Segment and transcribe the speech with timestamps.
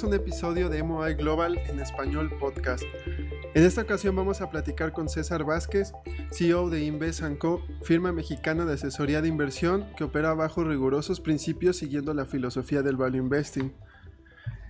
[0.00, 2.84] bienvenidos un episodio de MOI Global en español podcast.
[3.54, 5.92] En esta ocasión vamos a platicar con César Vázquez,
[6.30, 11.76] CEO de Inves Co., firma mexicana de asesoría de inversión que opera bajo rigurosos principios
[11.76, 13.72] siguiendo la filosofía del value investing.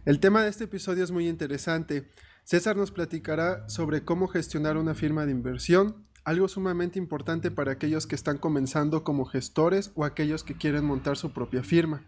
[0.05, 2.09] El tema de este episodio es muy interesante.
[2.45, 8.07] César nos platicará sobre cómo gestionar una firma de inversión, algo sumamente importante para aquellos
[8.07, 12.03] que están comenzando como gestores o aquellos que quieren montar su propia firma.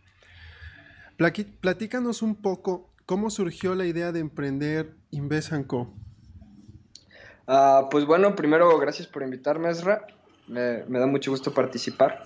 [1.61, 5.93] Platícanos un poco cómo surgió la idea de emprender Inves Co.
[7.47, 10.07] Ah, pues bueno, primero gracias por invitarme, Ezra.
[10.49, 12.23] Me, da mucho gusto participar.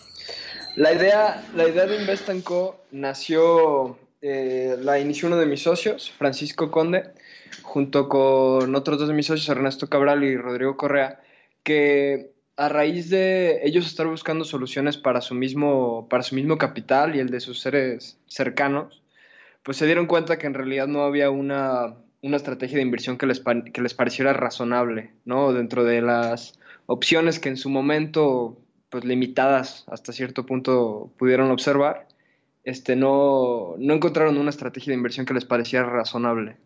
[0.76, 6.10] La idea, la idea de Invest Co nació, eh, la inició uno de mis socios,
[6.10, 7.12] Francisco Conde,
[7.62, 11.20] junto con otros dos de mis socios, Ernesto Cabral y Rodrigo Correa,
[11.62, 17.14] que a raíz de ellos estar buscando soluciones para su mismo, para su mismo capital
[17.14, 19.02] y el de sus seres cercanos,
[19.66, 23.42] pues se dieron cuenta que en realidad no había una, estrategia de inversión que les,
[23.74, 25.52] que les pareciera razonable, ¿no?
[25.52, 28.56] Dentro de las opciones que en su momento,
[28.90, 32.06] pues limitadas hasta cierto punto, pudieron observar,
[32.62, 36.56] este, no, no encontraron una estrategia de inversión que les pareciera razonable.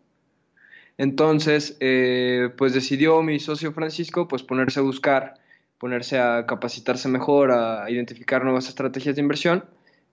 [0.99, 5.41] Entonces, eh, pues decidió mi socio Francisco, pues ponerse a buscar
[5.81, 9.65] ponerse a capacitarse mejor, a identificar nuevas estrategias de inversión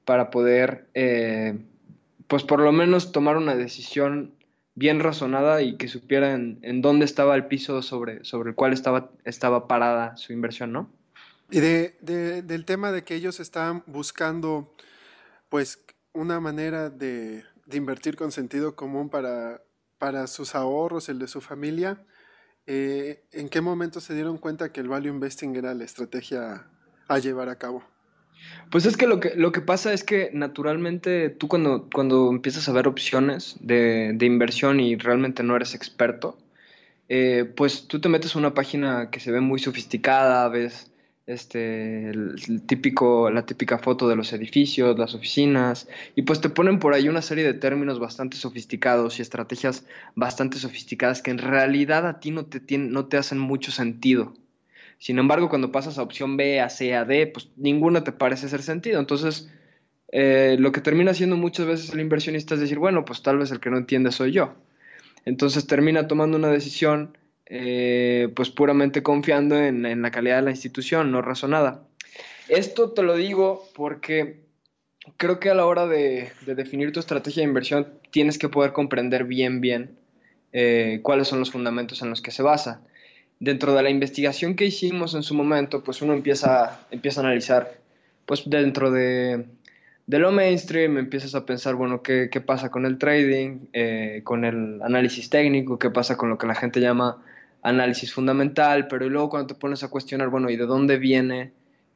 [0.06, 1.58] para poder, eh,
[2.28, 4.34] pues por lo menos tomar una decisión
[4.74, 9.10] bien razonada y que supiera en, dónde estaba el piso sobre, sobre el cual estaba,
[9.24, 10.88] estaba parada su inversión, ¿no?
[11.50, 14.72] Y de, del tema de que ellos estaban buscando,
[15.48, 19.62] pues, una manera de, de invertir con sentido común para,
[19.98, 22.04] para sus ahorros, el de su familia,
[22.66, 26.66] eh, ¿en qué momento se dieron cuenta que el value investing era la estrategia
[27.08, 27.82] a llevar a cabo?
[28.70, 32.68] Pues es que lo que, lo que pasa es que naturalmente tú cuando, cuando empiezas
[32.68, 36.38] a ver opciones de, inversión y realmente no eres experto,
[37.08, 40.90] eh, pues tú te metes a una página que se ve muy sofisticada, ves
[41.28, 46.78] este, el, típico, la típica foto de los edificios, las oficinas, y pues te ponen
[46.78, 49.84] por ahí una serie de términos bastante sofisticados y estrategias
[50.14, 54.34] bastante sofisticadas que en realidad a ti no te, no te hacen mucho sentido.
[54.98, 58.46] Sin embargo, cuando pasas a opción B, a C, a D, pues ninguna te parece
[58.46, 58.98] hacer sentido.
[58.98, 59.48] Entonces,
[60.10, 63.50] eh, lo que termina haciendo muchas veces el inversionista es decir, bueno, pues tal vez
[63.50, 64.54] el que no entiende soy yo.
[65.24, 67.16] Entonces termina tomando una decisión
[67.50, 71.82] eh, pues puramente confiando en, la calidad de la institución, no razonada.
[72.48, 74.40] Esto te lo digo porque
[75.16, 79.24] creo que a la hora de, definir tu estrategia de inversión tienes que poder comprender
[79.24, 79.98] bien, bien
[80.52, 82.82] eh, cuáles son los fundamentos en los que se basa.
[83.40, 87.72] Dentro de la investigación que hicimos en su momento, pues uno empieza, empieza a analizar,
[88.26, 89.46] pues dentro de,
[90.06, 95.30] lo mainstream empiezas a pensar, bueno, qué, pasa con el trading, eh, con el análisis
[95.30, 97.22] técnico, qué pasa con lo que la gente llama
[97.62, 101.52] análisis fundamental, pero luego cuando te pones a cuestionar, bueno, ¿y de dónde viene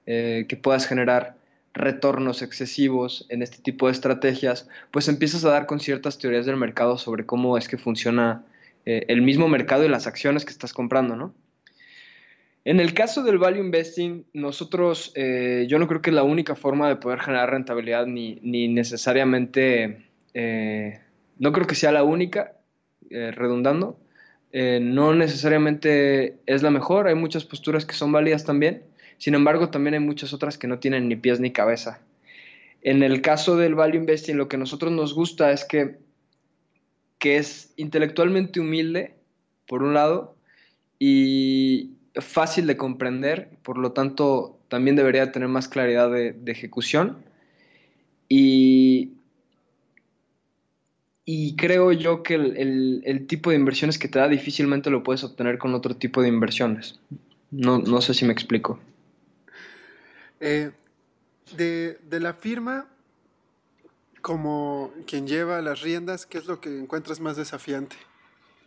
[0.07, 1.37] eh, que puedas generar
[1.75, 4.69] retornos excesivos en este tipo de estrategias?
[4.91, 8.45] Pues empiezas a dar con ciertas teorías del mercado sobre cómo es que funciona
[8.87, 11.35] eh, el mismo mercado y las acciones que estás comprando, ¿no?
[12.65, 16.55] En el caso del value investing, nosotros, eh, yo no creo que es la única
[16.55, 20.07] forma de poder generar rentabilidad, ni, ni necesariamente,
[21.39, 22.53] no creo que sea la única,
[23.11, 23.99] redundando,
[24.53, 28.83] eh, no necesariamente es la mejor, hay muchas posturas que son válidas también,
[29.17, 32.01] sin embargo también hay muchas otras que no tienen ni pies ni cabeza.
[32.83, 35.97] En el caso del value investing, lo que a nosotros nos gusta es que,
[37.23, 39.15] que es intelectualmente humilde,
[39.67, 40.35] por un lado,
[40.99, 47.25] y fácil de comprender, por lo tanto también debería tener más claridad de, de ejecución.
[48.29, 49.13] Y
[51.25, 55.59] y creo yo que el, tipo de inversiones que te da difícilmente lo puedes obtener
[55.59, 56.99] con otro tipo de inversiones.
[57.51, 58.81] No, sé si me explico.
[60.41, 60.73] Eh,
[61.57, 62.89] de, la firma,
[64.23, 67.97] como quien lleva las riendas, ¿qué es lo que encuentras más desafiante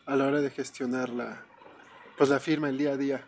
[0.06, 1.42] a la hora de gestionar la,
[2.18, 3.26] pues la firma el día a día?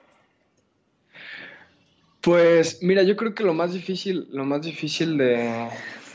[2.22, 5.70] Pues mira, yo creo que lo más difícil, lo más difícil de,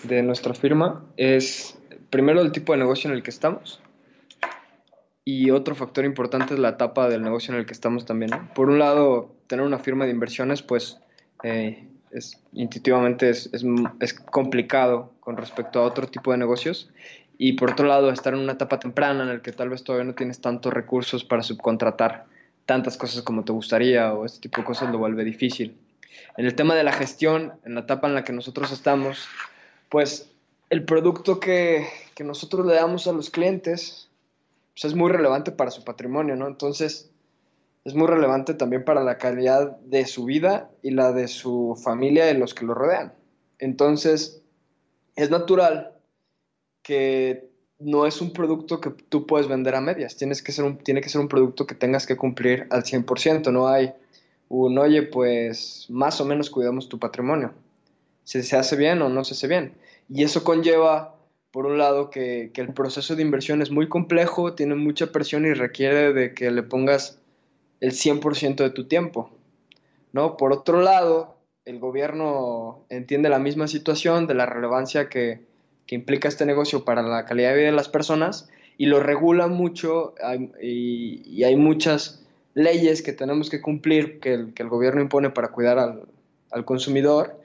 [0.04, 1.76] de nuestra firma es
[2.10, 3.80] primero el tipo de negocio en el que estamos
[5.24, 8.30] y otro factor importante es la etapa del negocio en el que estamos también.
[8.54, 10.98] Por un lado, tener una firma de inversiones, pues
[11.44, 16.90] eh, es, intuitivamente es, es, complicado con respecto a otro tipo de negocios.
[17.38, 20.04] Y por otro lado, estar en una etapa temprana en la que tal vez todavía
[20.04, 22.26] no tienes tantos recursos para subcontratar
[22.66, 25.76] tantas cosas como te gustaría o este tipo de cosas lo vuelve difícil.
[26.36, 29.28] En el tema de la gestión, en la etapa en la que nosotros estamos,
[29.88, 30.30] pues
[30.70, 34.08] el producto que, que nosotros le damos a los clientes
[34.74, 36.48] pues, es muy relevante para su patrimonio, ¿no?
[36.48, 37.10] Entonces,
[37.84, 42.30] es muy relevante también para la calidad de su vida y la de su familia
[42.30, 43.12] y los que lo rodean.
[43.58, 44.42] Entonces,
[45.16, 45.92] es natural
[46.82, 50.78] que no es un producto que tú puedes vender a medias, Tienes que ser un,
[50.78, 53.92] tiene que ser un producto que tengas que cumplir al 100%, no hay
[54.48, 57.52] un, oye, pues más o menos cuidamos tu patrimonio,
[58.24, 59.74] si se hace bien o no se hace bien.
[60.08, 61.16] Y eso conlleva,
[61.50, 65.46] por un lado, que, que el proceso de inversión es muy complejo, tiene mucha presión
[65.46, 67.18] y requiere de que le pongas
[67.80, 69.30] el 100% de tu tiempo,
[70.12, 70.36] ¿no?
[70.36, 75.40] Por otro lado, el gobierno entiende la misma situación de la relevancia que,
[75.86, 78.48] que implica este negocio para la calidad de vida de las personas
[78.78, 80.14] y lo regula mucho
[80.60, 82.24] y, hay muchas
[82.54, 86.08] leyes que tenemos que cumplir que el, que el gobierno impone para cuidar al,
[86.50, 87.40] al, consumidor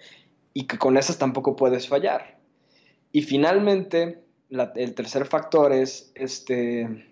[0.54, 2.38] y que con esas tampoco puedes fallar.
[3.12, 4.20] Y finalmente,
[4.50, 7.06] el tercer factor es este,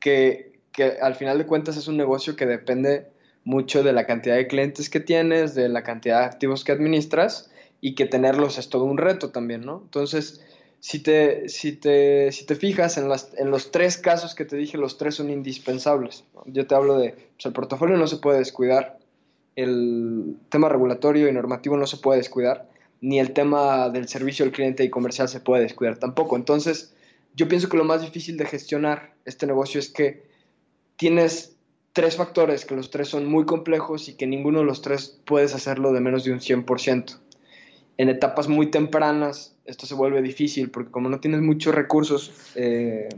[0.00, 3.08] que, que al final de cuentas es un negocio que depende
[3.44, 7.50] mucho de la cantidad de clientes que tienes, de la cantidad de activos que administras
[7.80, 9.82] y que tenerlos es todo un reto también, ¿no?
[9.84, 10.40] Entonces,
[10.80, 14.56] si te, si te, si te fijas en, las, en los tres casos que te
[14.56, 16.24] dije, los tres son indispensables.
[16.46, 18.98] Yo te hablo de, pues el portafolio no se puede descuidar,
[19.56, 22.68] el tema regulatorio y normativo no se puede descuidar,
[23.00, 26.36] ni el tema del servicio al cliente y comercial se puede descuidar tampoco.
[26.36, 26.94] Entonces,
[27.34, 30.24] yo pienso que lo más difícil de gestionar este negocio es que
[30.96, 31.53] tienes
[31.94, 35.54] tres factores, que los tres son muy complejos y que ninguno de los tres puedes
[35.54, 37.20] hacerlo de menos de un 100%
[37.96, 43.08] en etapas muy tempranas esto se vuelve difícil porque como no tienes muchos recursos eh,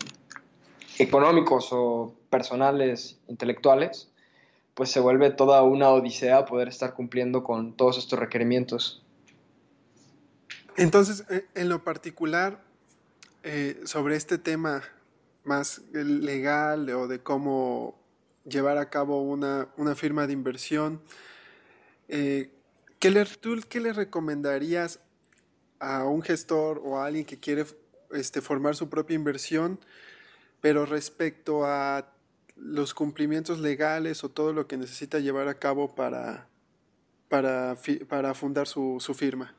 [0.98, 4.10] económicos o personales, intelectuales,
[4.74, 9.02] pues se vuelve toda una odisea poder estar cumpliendo con todos estos requerimientos.
[10.76, 12.62] Entonces, eh, en lo particular,
[13.42, 14.82] eh, sobre este tema
[15.44, 17.98] más legal o de cómo
[18.48, 21.00] llevar a cabo una, una firma de inversión,
[22.08, 22.50] eh,
[22.98, 25.00] ¿Qué le, ¿Tú qué le recomendarías
[25.78, 27.66] a un gestor o a alguien que quiere
[28.12, 29.78] este, formar su propia inversión,
[30.60, 32.10] pero respecto a
[32.56, 36.48] los cumplimientos legales o todo lo que necesita llevar a cabo para,
[37.28, 37.76] para,
[38.08, 39.54] para fundar su, su firma?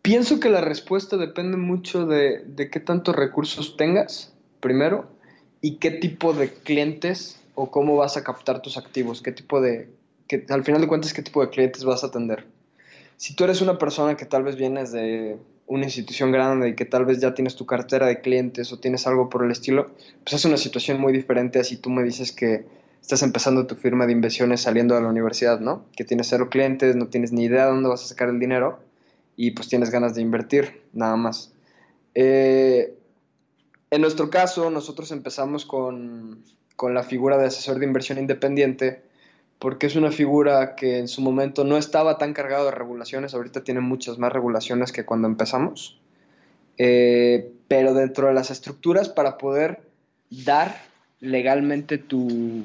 [0.00, 5.13] Pienso que la respuesta depende mucho de, de, qué tantos recursos tengas, primero,
[5.64, 9.88] y qué tipo de clientes o cómo vas a captar tus activos, qué tipo de,
[10.28, 12.44] que al final de cuentas qué tipo de clientes vas a atender.
[13.16, 16.84] Si tú eres una persona que tal vez vienes de una institución grande y que
[16.84, 20.34] tal vez ya tienes tu cartera de clientes o tienes algo por el estilo, pues
[20.34, 22.66] es una situación muy diferente a si tú me dices que
[23.00, 25.86] estás empezando tu firma de inversiones saliendo de la universidad, ¿no?
[25.96, 28.80] Que tienes cero clientes, no tienes ni idea de dónde vas a sacar el dinero
[29.34, 31.54] y pues tienes ganas de invertir, nada más.
[32.14, 32.98] Eh,
[33.94, 36.42] en nuestro caso, nosotros empezamos con,
[36.74, 39.02] con la figura de asesor de inversión independiente,
[39.60, 43.62] porque es una figura que en su momento no estaba tan cargado de regulaciones, ahorita
[43.62, 46.00] tiene muchas más regulaciones que cuando empezamos,
[46.76, 49.82] eh, pero dentro de las estructuras para poder
[50.28, 50.82] dar
[51.20, 52.64] legalmente tu,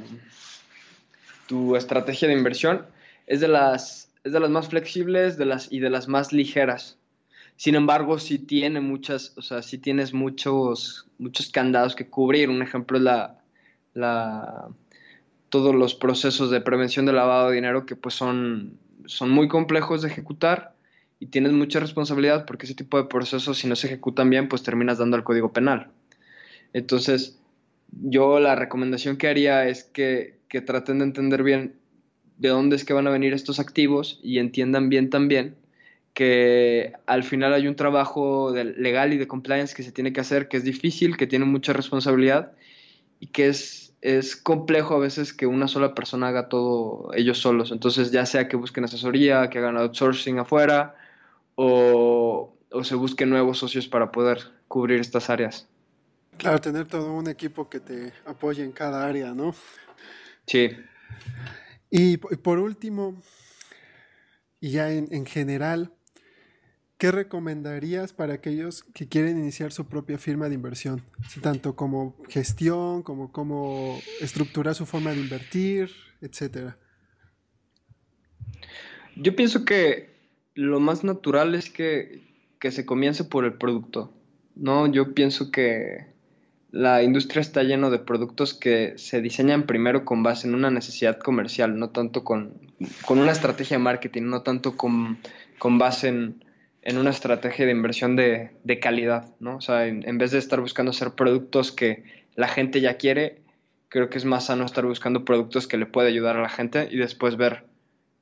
[1.46, 2.88] tu estrategia de inversión
[3.28, 6.98] es de las, es de las más flexibles de las, y de las más ligeras.
[7.60, 12.50] Sin embargo, sí tiene muchas, o sea, sí tienes muchos, muchos candados que cubrir.
[12.50, 13.42] Un ejemplo es la,
[13.94, 14.70] la
[15.50, 20.02] todos los procesos de prevención de lavado de dinero que pues son, son muy complejos
[20.02, 20.74] de ejecutar
[21.20, 24.64] y tienes mucha responsabilidad porque ese tipo de procesos si no se ejecutan bien pues
[24.64, 25.92] terminas dando al código penal.
[26.72, 27.42] Entonces
[27.92, 31.76] yo la recomendación que haría es que, que traten de entender bien
[32.38, 35.59] de dónde es que van a venir estos activos y entiendan bien también
[36.14, 40.22] que al final hay un trabajo de legal y de compliance que se tiene que
[40.22, 42.52] hacer, que es difícil, que tiene mucha responsabilidad
[43.20, 47.72] y que es es complejo a veces que una sola persona haga todo ellos solos.
[47.72, 50.96] Entonces, ya sea que busquen asesoría, que hagan outsourcing afuera
[51.56, 55.68] o, se busquen nuevos socios para poder cubrir estas áreas.
[56.38, 59.54] Claro, tener todo un equipo que te apoye en cada área, ¿no?
[60.46, 60.70] Sí.
[61.90, 63.22] Y por último,
[64.62, 65.92] y ya en, en general,
[67.00, 71.02] ¿qué recomendarías para aquellos que quieren iniciar su propia firma de inversión?
[71.42, 75.90] Tanto como gestión, como cómo estructurar su forma de invertir,
[76.22, 76.78] etcétera.
[79.16, 80.10] Yo pienso que
[80.54, 82.28] lo más natural es que,
[82.62, 84.14] se comience por el producto.
[84.56, 84.86] ¿no?
[84.88, 86.06] Yo pienso que
[86.72, 91.18] la industria está llena de productos que se diseñan primero con base en una necesidad
[91.18, 92.60] comercial, no tanto con,
[93.08, 95.18] una estrategia de marketing, no tanto con,
[95.60, 96.44] con base en,
[96.90, 99.58] en una estrategia de inversión de, calidad, ¿no?
[99.58, 102.04] O sea, en, vez de estar buscando hacer productos que
[102.36, 103.44] la gente ya quiere,
[103.90, 106.88] creo que es más sano estar buscando productos que le puede ayudar a la gente
[106.90, 107.66] y después ver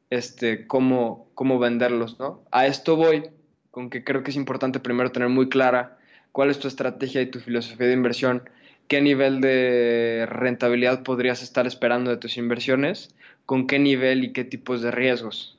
[0.09, 2.43] este, cómo, cómo venderlos, ¿no?
[2.51, 3.29] A esto voy,
[3.71, 5.97] con que creo que es importante primero tener muy clara
[6.33, 8.49] cuál es tu estrategia y tu filosofía de inversión,
[8.89, 14.43] qué nivel de rentabilidad podrías estar esperando de tus inversiones, con qué nivel y qué
[14.43, 15.57] tipos de riesgos.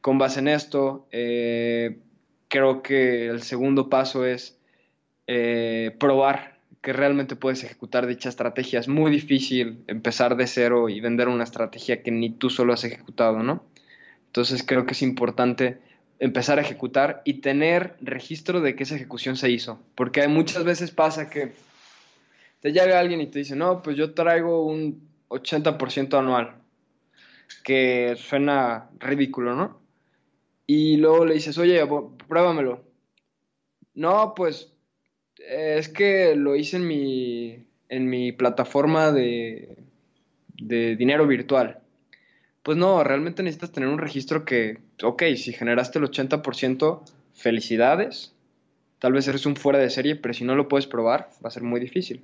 [0.00, 1.98] Con base en esto, eh,
[2.48, 4.58] creo que el segundo paso es
[5.26, 8.78] eh, probar que realmente puedes ejecutar dicha estrategia.
[8.78, 12.84] Es muy difícil empezar de cero y vender una estrategia que ni tú solo has
[12.84, 13.64] ejecutado, ¿no?
[14.26, 15.78] Entonces creo que es importante
[16.18, 19.80] empezar a ejecutar y tener registro de que esa ejecución se hizo.
[19.94, 21.52] Porque muchas veces pasa que
[22.60, 26.54] te llega alguien y te dice, no, pues yo traigo un 80% anual,
[27.64, 29.80] que suena ridículo, ¿no?
[30.66, 31.80] Y luego le dices, oye,
[32.28, 32.84] pruébamelo.
[33.94, 34.72] No, pues
[35.38, 39.78] es que lo hice en mi, en mi plataforma de,
[40.54, 41.80] de dinero virtual.
[42.62, 48.34] Pues no, realmente necesitas tener un registro que, ok, si generaste el 80%, felicidades.
[48.98, 51.52] Tal vez eres un fuera de serie, pero si no lo puedes probar, va a
[51.52, 52.22] ser muy difícil.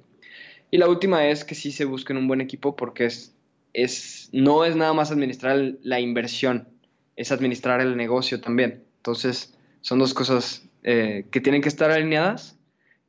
[0.70, 3.36] Y la última es que sí se busquen un buen equipo porque es,
[3.72, 6.66] es, no es nada más administrar la inversión,
[7.16, 8.84] es administrar el negocio también.
[8.98, 12.58] Entonces, son dos cosas eh, que tienen que estar alineadas,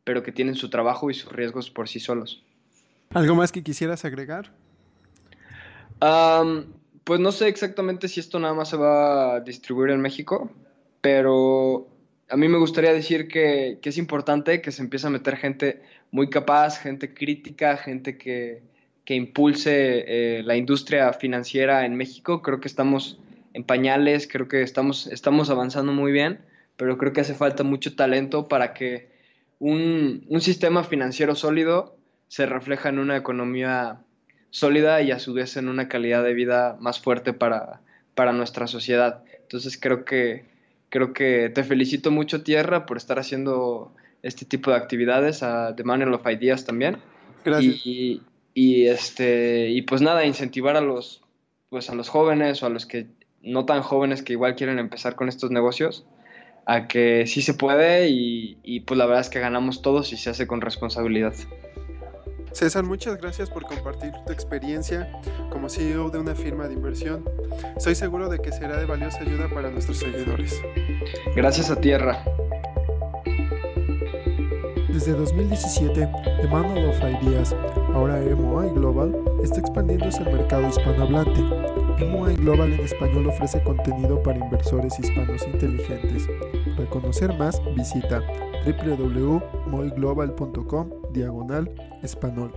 [0.03, 2.43] pero que tienen su trabajo y sus riesgos por sí solos.
[3.11, 4.51] ¿Algo más que quisieras agregar?
[7.05, 10.51] pues no sé exactamente si esto nada más se va a distribuir en México,
[10.99, 11.87] pero
[12.29, 15.81] a mí me gustaría decir que, es importante que se empiece a meter gente
[16.11, 18.63] muy capaz, gente crítica, gente que,
[19.05, 20.03] impulse
[20.39, 22.41] eh, la industria financiera en México.
[22.41, 23.19] Creo que estamos
[23.53, 26.41] en pañales, creo que estamos, estamos avanzando muy bien,
[26.75, 29.11] pero creo que hace falta mucho talento para que
[29.59, 31.95] un, sistema financiero sólido
[32.27, 34.01] se refleja en una economía
[34.49, 37.81] sólida y a su vez en una calidad de vida más fuerte para,
[38.15, 39.23] para nuestra sociedad.
[39.41, 40.45] Entonces creo que,
[40.89, 43.93] creo que te felicito mucho Tierra por estar haciendo
[44.23, 46.97] este tipo de actividades, a The Manual of Ideas también.
[47.45, 47.85] Gracias.
[47.85, 48.21] Y,
[48.53, 51.21] y, este, y pues nada, incentivar a los,
[51.69, 53.07] pues a los jóvenes o a los que
[53.43, 56.05] no tan jóvenes que igual quieren empezar con estos negocios,
[56.65, 60.29] a que sí se puede y, pues la verdad es que ganamos todos y se
[60.29, 61.33] hace con responsabilidad.
[62.53, 65.11] César, muchas gracias por compartir tu experiencia
[65.49, 67.25] como CEO de una firma de inversión.
[67.79, 70.61] Soy seguro de que será de valiosa ayuda para nuestros seguidores.
[71.35, 72.23] Gracias a Tierra.
[74.87, 76.07] Desde 2017,
[76.41, 77.55] The Manual of Ideas,
[77.93, 84.39] ahora MOI Global, está expandiéndose al mercado hispanohablante MOI Global en español ofrece contenido para
[84.39, 86.27] inversores hispanos inteligentes.
[86.75, 88.21] Para conocer más, visita
[88.65, 92.51] www.moiglobal.com diagonal español.